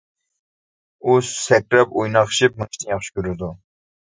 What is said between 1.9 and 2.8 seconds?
ئويناقشىپ